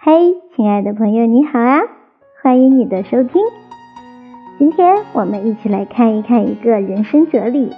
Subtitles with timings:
[0.00, 1.80] 嘿，亲爱的朋友，你好啊！
[2.40, 3.42] 欢迎你的收听。
[4.56, 7.72] 今天我们一起来看一看一个人生哲理：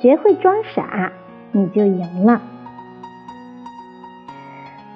[0.00, 1.12] 学会装傻，
[1.52, 2.42] 你就赢了。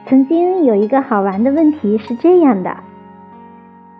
[0.06, 2.78] 曾经有一个好玩的问题是这样的：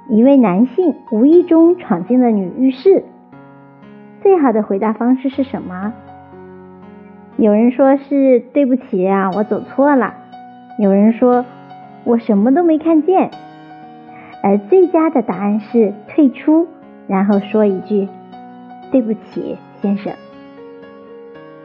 [0.09, 3.05] 一位男性无意中闯进了女浴室，
[4.25, 5.93] 最好的回答方式是什么？
[7.37, 10.14] 有人说是对不起啊，我走错了；
[10.80, 11.45] 有人说
[12.05, 13.30] 我什么都没看见。
[14.42, 16.69] 而最佳的答案是退出，
[17.06, 18.09] 然后说一句
[18.92, 20.12] 对不起，先生。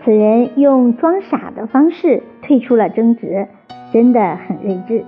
[0.04, 3.48] 此人用装傻的方式退出了争执，
[3.92, 5.04] 真的很睿智。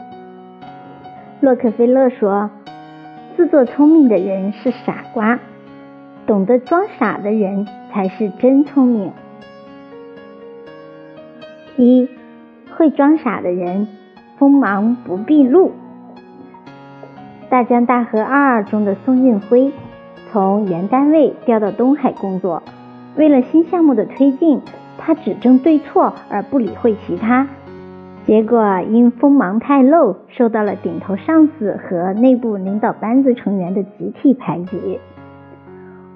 [1.40, 2.52] 洛克菲勒说
[3.38, 5.40] ：“自作聪明的人是傻瓜，
[6.28, 9.14] 懂得装傻的人才是真聪明。”
[11.78, 12.10] 一
[12.76, 13.88] 会装傻的人，
[14.42, 15.68] 锋芒不毕露。
[17.48, 19.72] 《大江大河二》中的宋运辉，
[20.32, 22.64] 从原单位调到东海工作，
[23.16, 24.60] 为了新项目的推进，
[24.98, 27.48] 他只争对错而不理会其他，
[28.26, 35.00] 结果因锋芒太露，受到了顶头上司和内部领导班子成员的集体排挤。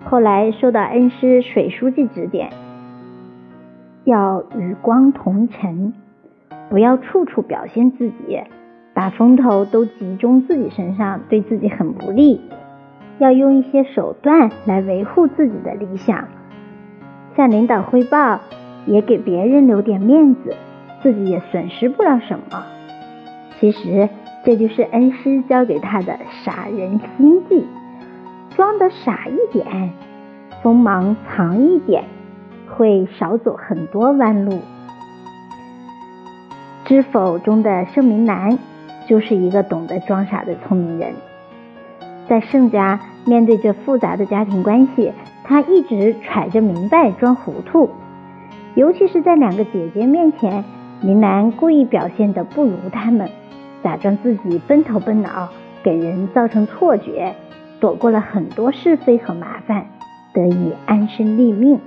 [0.03, 2.49] 后来受到恩师水书记指点。
[4.03, 5.93] 要与光同尘，
[6.69, 8.41] 不要处处表现自己，
[8.94, 12.41] 把风头都集中自己身上，对自己很不利。
[13.19, 16.27] 要用一些手段来维护自己的理想，
[17.35, 18.39] 向领导汇报，
[18.85, 20.55] 也给别人留点面子，
[21.02, 22.63] 自己也损失不了什么。
[23.59, 24.09] 其实
[24.44, 27.66] 这就是恩师教给他的傻人心计：
[28.55, 29.91] 装的傻一点，
[30.61, 32.03] 锋芒藏一点。
[32.67, 34.52] 会少走很多弯路。
[36.86, 38.58] 《知否》中的盛明南
[39.08, 41.14] 就是一个懂得装傻的聪明人。
[42.28, 45.11] 在盛家，面对着复杂的家庭关系，
[45.44, 47.90] 他一直揣着明白装糊涂。
[48.75, 50.63] 尤其是在两个姐姐面前，
[51.01, 53.29] 明兰故意表现得不如他们，
[53.84, 55.50] 假装自己笨头笨脑，
[55.84, 57.34] 给人造成错觉，
[57.79, 59.85] 躲过了很多是非和麻烦，
[60.34, 61.79] 得以安身立命。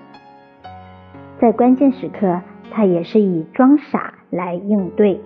[1.41, 5.21] 在关键时刻，他也是以装傻来应对。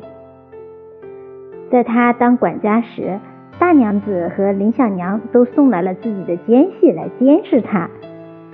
[1.70, 3.18] 在他当管家时，
[3.58, 7.88] 大娘子和林小娘都送来了自己的奸细来监视他，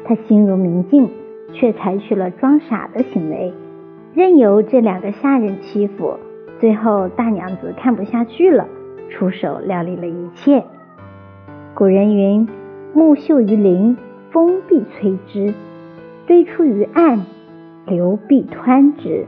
[0.05, 1.09] 他心如明镜，
[1.53, 3.53] 却采取了装傻的行为，
[4.15, 6.19] 任由这两个下人欺负。
[6.61, 8.67] 最后，大娘子看不下去了，
[9.11, 10.65] 出手料理了一切。
[11.75, 12.49] 古人云
[12.93, 13.97] ：“木秀于林，
[14.31, 15.53] 风必摧之；
[16.27, 17.21] 堆出于岸。”
[17.87, 19.27] 流必湍之。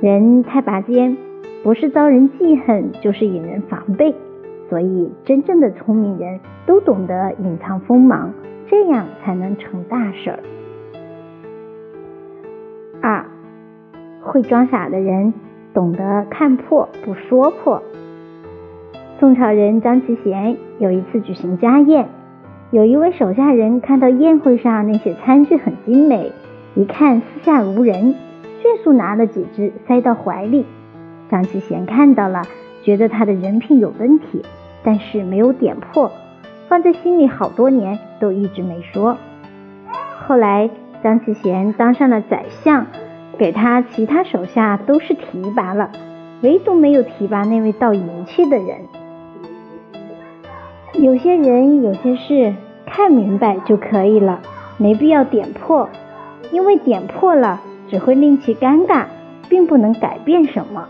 [0.00, 1.16] 人太拔尖，
[1.62, 4.14] 不是遭人记恨，就是引人防备。
[4.68, 8.32] 所以，真正的聪明人都懂得隐藏锋芒，
[8.66, 10.38] 这样才能成大事儿。
[13.00, 13.24] 二，
[14.22, 15.32] 会装傻的人
[15.72, 17.82] 懂得看破不说破。
[19.20, 22.08] 宋朝人张其贤有一次举行家宴，
[22.70, 26.32] 有一位手下人看到宴会上那些餐具很精美。
[26.74, 28.14] 一看四下无人，
[28.64, 30.64] 迅速拿了几只塞到怀里。
[31.30, 32.40] 张启贤看到了，
[32.82, 34.40] 觉得他的人品有问题，
[34.82, 36.10] 但是没有点破，
[36.66, 39.18] 放在心里好多年都一直没说。
[40.26, 40.70] 后来
[41.02, 42.86] 张启贤当上了宰相，
[43.36, 45.90] 给他其他手下都是提拔了，
[46.40, 48.78] 唯独没有提拔那位倒银器的人。
[50.94, 52.54] 有些人有些事
[52.86, 54.40] 看明白就可以了，
[54.78, 55.86] 没必要点破。
[56.50, 57.60] 因为点破了，
[57.94, 59.04] 只会令其尴尬，
[59.48, 60.88] 并不能改变什么。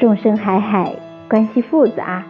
[0.00, 0.96] 众生海海，
[1.30, 2.24] 关系复杂，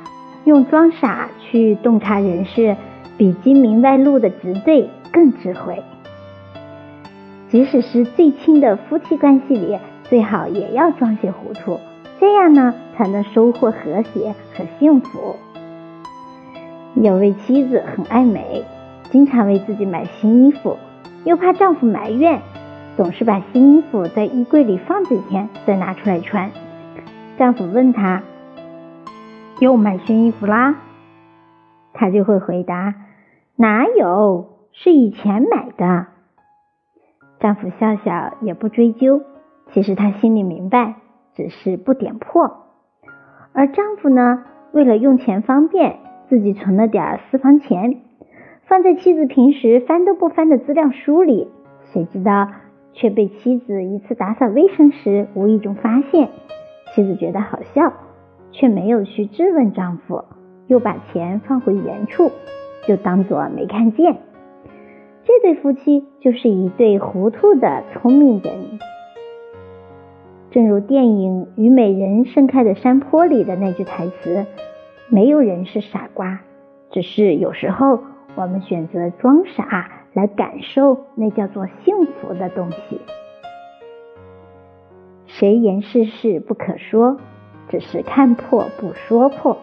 [0.45, 2.77] 用装傻去洞察人事，
[3.17, 5.83] 比精明外露的直对更智慧。
[7.49, 11.81] 即使是最亲的夫妻关系里，最好也要装些糊涂，
[12.21, 15.37] 这样呢，才能收获和谐和幸福。
[16.97, 18.63] 有位妻子很爱美，
[19.11, 20.77] 经常为自己买新衣服。
[21.25, 22.41] 又怕丈夫埋怨，
[22.97, 26.51] 总是把新衣服在衣柜里放几天再拿出来穿。
[27.37, 28.23] 丈夫问她
[29.61, 30.77] ：“又买新衣服啦？”
[31.93, 32.95] 她就会回答
[33.57, 36.07] ：“哪有，是以前买的。”
[37.39, 39.21] 丈夫笑笑也不追究，
[39.73, 40.95] 其实他心里明白，
[41.35, 42.65] 只是不点破。
[43.53, 45.99] 而丈夫呢，为了用钱方便，
[46.31, 48.01] 自己存了点私房钱。
[48.67, 51.49] 放在妻子平时翻都不翻的资料书里，
[51.93, 52.49] 谁知道
[52.97, 56.31] 却被妻子一次打扫卫生时无意中发现。
[56.95, 57.93] 妻子觉得好笑，
[58.53, 60.25] 却没有去质问丈夫，
[60.67, 62.33] 又把钱放回原处，
[62.89, 64.17] 就当作没看见。
[65.25, 68.79] 这对夫妻就是一对糊涂的聪明人。
[70.51, 74.47] 正如电影《虞美人盛开的山坡》里的那句台词
[75.11, 76.41] ：“没有人是傻瓜，
[76.91, 77.99] 只是有时候
[78.37, 82.99] 我们选择装傻来感受那叫做幸福的东西。”
[85.29, 87.19] 谁言世事不可说，
[87.69, 89.59] 只是看破不说破。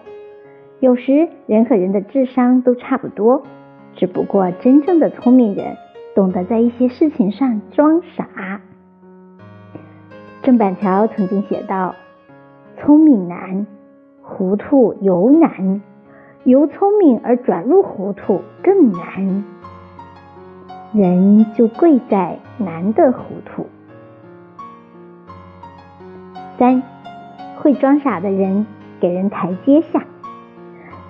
[0.79, 3.41] 有时人和人的智商都差不多，
[3.95, 5.77] 只不过真正的聪明人
[6.13, 8.61] 懂得在一些事情上装傻。
[10.43, 11.95] 郑板桥曾经写道
[12.77, 13.65] ：“聪明难，
[14.21, 15.81] 糊涂尤难；
[16.43, 19.43] 由聪明而转入糊涂更难。
[20.93, 23.65] 人就贵在难的糊涂。”
[26.57, 26.83] 三，
[27.57, 28.65] 会装傻的人
[28.99, 30.03] 给人台阶下。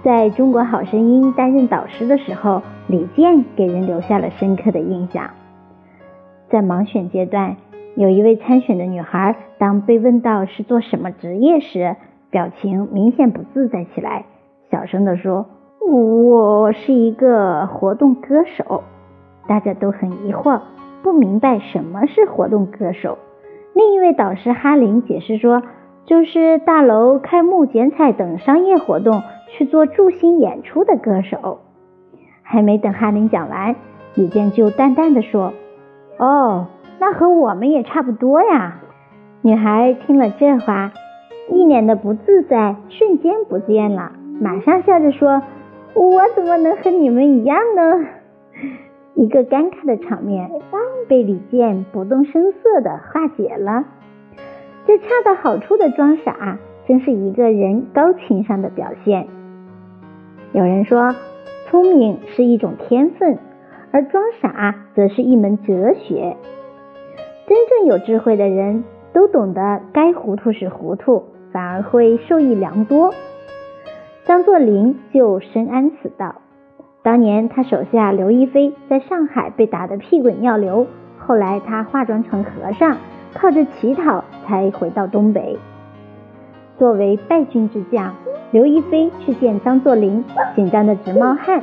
[0.04, 5.30] 在中国好声音担任导师的时候，李健给人留下了深刻的印象。
[6.50, 7.58] 在盲选阶段。
[7.96, 11.96] 有一位参选的女孩，当被问到是做什么职业时，
[12.32, 14.26] 表情明显不自在起来，
[14.72, 15.46] 小声地说
[15.88, 18.82] ：“我是一个活动歌手。”
[19.48, 20.62] 大家都很疑惑，
[21.02, 23.18] 不明白什么是活动歌手。
[23.74, 25.64] 另一位导师哈林解释说
[26.06, 31.60] ：“就是大楼开幕、剪彩等商业活动去做助兴演出的歌手。”
[32.44, 33.76] 还没等哈林讲完，
[34.16, 35.54] 李健就淡淡的说
[36.18, 36.68] ：“哦。”
[37.00, 38.80] 那和我们也差不多呀。
[39.42, 40.94] 女孩听了这话，
[41.50, 45.42] 一脸的不自在瞬间不见了，马上笑着说
[45.96, 48.06] ：“我怎么能和你们一样呢？”
[49.16, 50.50] 一个尴尬的场面
[51.08, 53.86] 被李健不动声色的化解了。
[54.86, 56.58] 这恰到好处的装傻，
[56.88, 59.28] 真是一个人高情商的表现。
[60.52, 61.16] 有人说，
[61.68, 63.38] 聪明是一种天分，
[63.92, 66.38] 而装傻则是一门哲学。
[67.48, 68.84] 真正有智慧的人
[69.14, 73.14] 都懂得该糊涂时糊涂，反而会受益良多。
[74.26, 76.36] 张作霖就深谙此道。
[77.04, 80.88] 当年他手下刘亦菲在上海被打得屁滚尿流，
[81.20, 82.98] 后来他化妆成和尚，
[83.34, 85.60] 靠着乞讨才回到东北。
[86.78, 88.16] 作为败军之将，
[88.52, 90.24] 刘亦菲去见张作霖，
[90.56, 91.62] 紧张的直冒汗。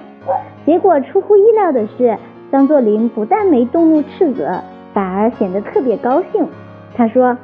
[0.67, 2.19] 结果出乎意料的是，
[2.53, 4.61] 张作霖不但没动怒斥责。
[4.93, 6.49] 反而显得特别高兴。
[6.97, 7.39] 他说：“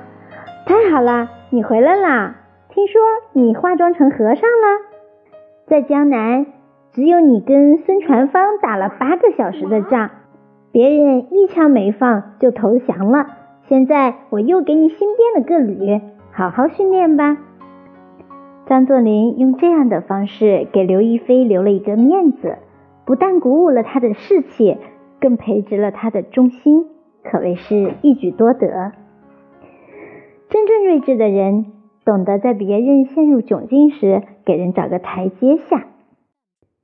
[0.66, 2.34] 太好了，你回来啦！
[2.68, 3.00] 听说
[3.32, 4.66] 你化妆成和尚了。
[5.68, 6.46] 在江南，
[6.96, 10.12] 只有你跟孙传芳打了八个小时的仗，
[10.72, 13.26] 别人一枪没放就投降了。
[13.68, 16.00] 现在我又给你新编了个旅，
[16.32, 17.36] 好好训练吧。”
[18.64, 22.56] 张作霖用这样的方式给刘亦菲留了一个面子，
[23.04, 24.78] 不但鼓舞了她的士气，
[25.20, 26.86] 更培植了她的忠心。
[27.22, 28.92] 可谓是一举多得。
[30.48, 31.66] 真正睿智的人，
[32.06, 35.84] 懂得在别人陷入窘境时，给人找个台阶下，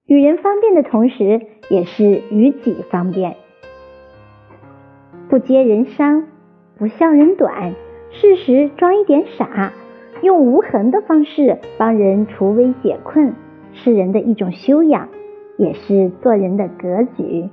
[0.06, 1.40] 与人方便的同时，
[1.70, 3.36] 也是与己方便。
[5.28, 6.26] 不揭人伤，
[6.76, 7.74] 不笑人短，
[8.10, 9.72] 适时装一点傻，
[10.20, 13.34] 用无痕的方式帮人除危解困，
[13.72, 15.08] 是人的一种修养，
[15.56, 17.48] 也是做人的格局。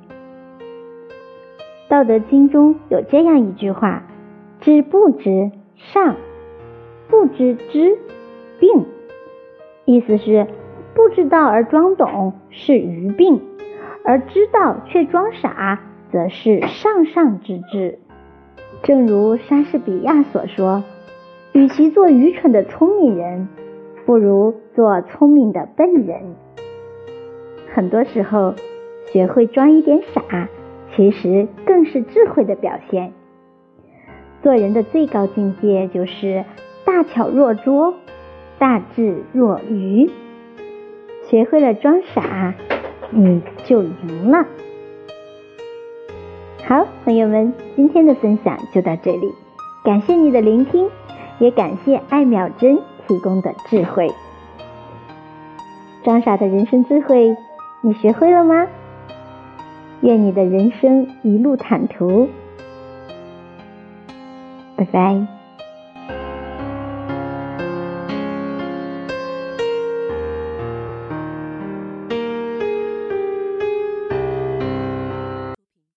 [1.88, 4.04] 道德经中有这样一句话
[4.60, 6.16] ：“知不知上，
[7.08, 7.98] 不知知
[8.60, 8.86] 病。”
[9.86, 10.46] 意思是
[10.94, 13.42] 不知道而装懂是愚病，
[14.04, 15.82] 而知道却装傻
[16.12, 18.00] 则是上上之智。
[18.84, 20.84] 正如莎士比亚所说
[21.54, 23.48] ：“与其做愚蠢的聪明人，
[24.06, 26.36] 不如做聪明的笨人。”
[27.74, 28.56] 很多时候，
[29.12, 30.50] 学会装一点傻。
[30.96, 33.14] 其实更是智慧的表现。
[34.42, 36.44] 做人的最高境界就是
[36.84, 37.94] 大巧若拙，
[38.58, 40.10] 大智若愚。
[41.30, 42.56] 学会了装傻，
[43.12, 44.48] 你就赢了。
[46.66, 49.32] 好，朋友们，今天的分享就到这里，
[49.84, 50.90] 感谢你的聆听，
[51.38, 54.12] 也感谢艾淼珍提供的智慧。
[56.04, 57.36] 装傻的人生智慧，
[57.82, 58.68] 你学会了吗？
[60.02, 62.28] 愿你的人生一路坦途，
[64.76, 65.39] 拜拜。